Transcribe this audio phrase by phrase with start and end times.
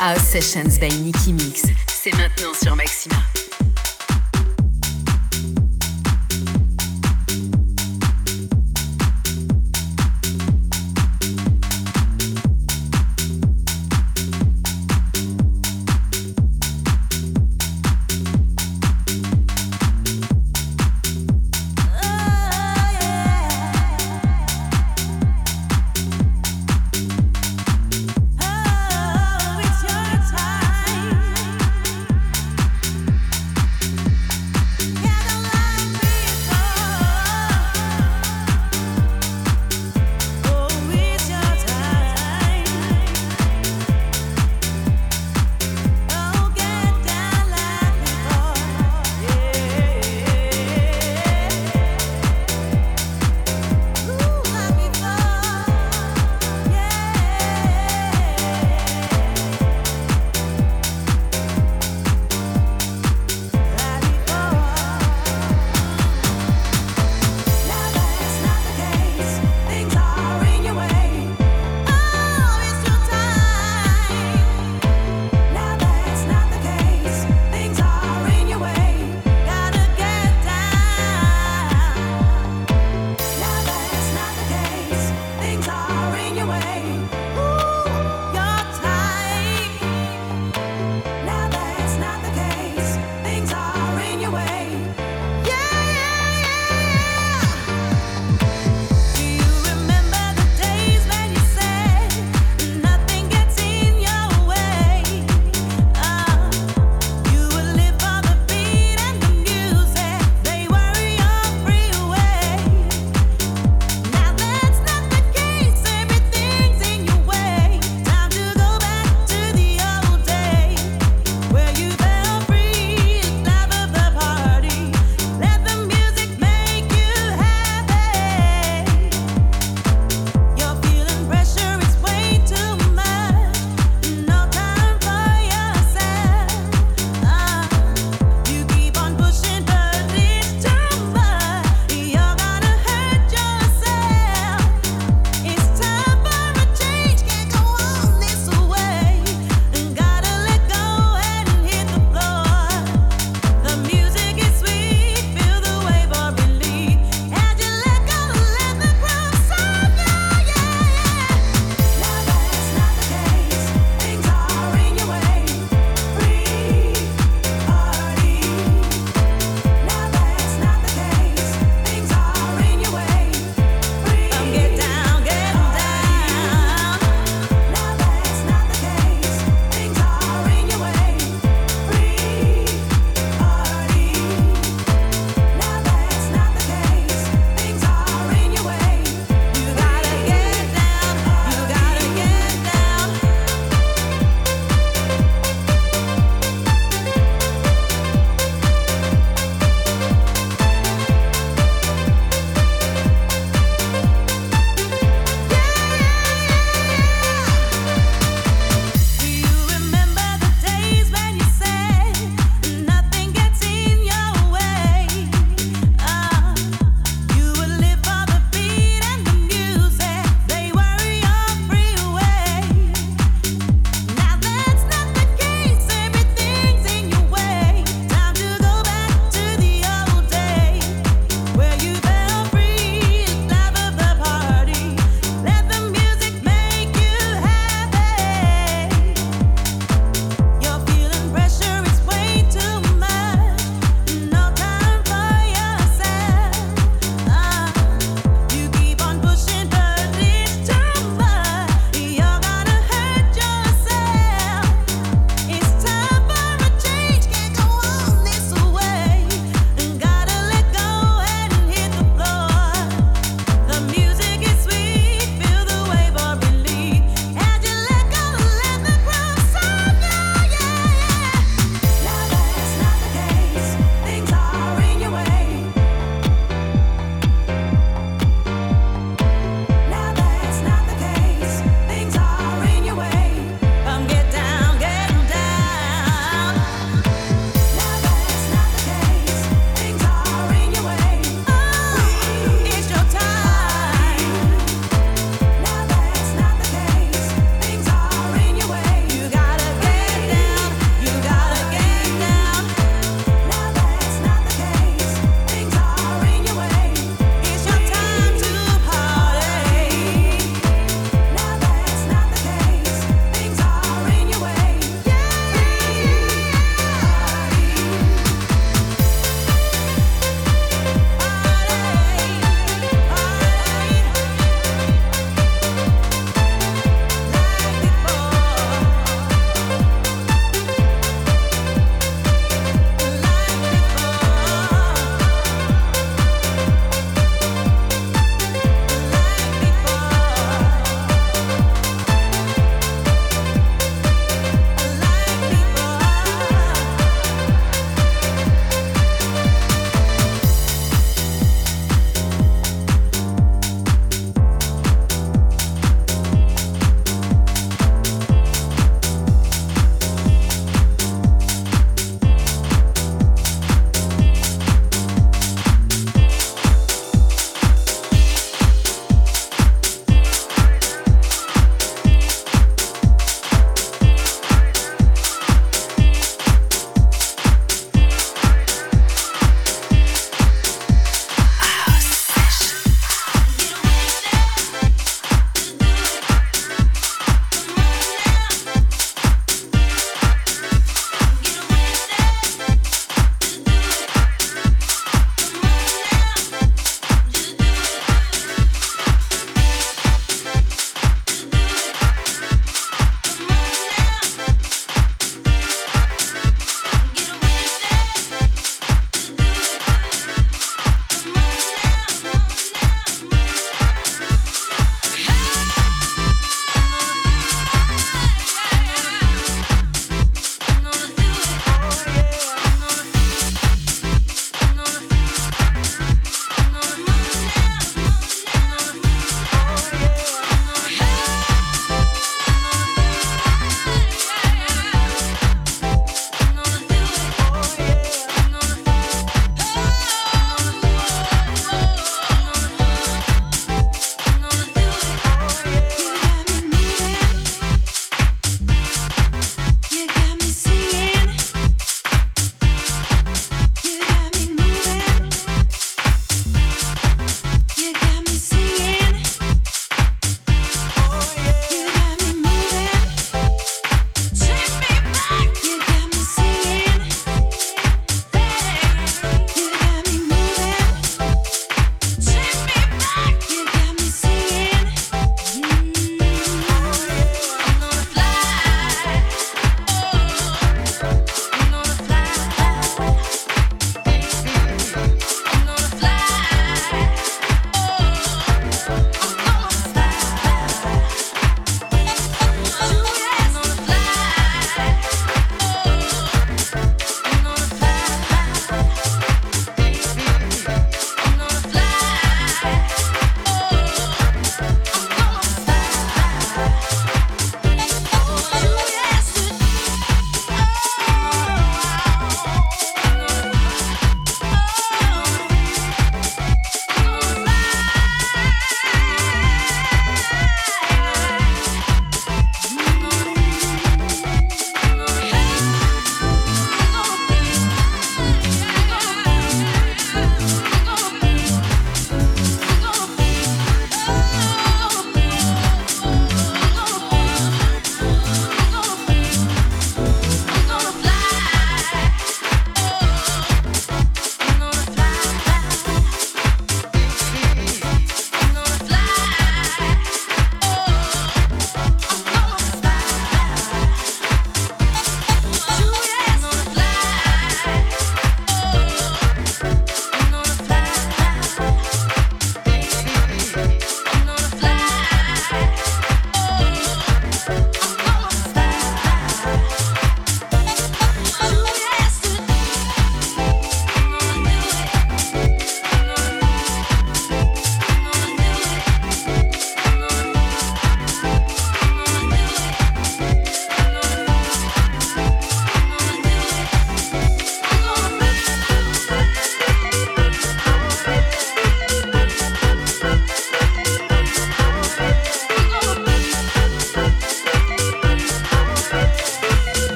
[0.00, 1.64] House Sessions by Nicky Mix.
[1.86, 3.16] C'est maintenant sur Maxima.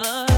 [0.00, 0.29] lover.